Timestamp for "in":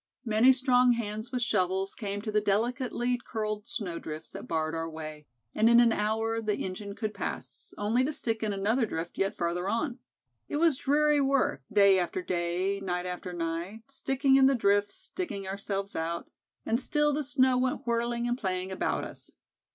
5.69-5.79, 8.41-8.51, 14.37-14.47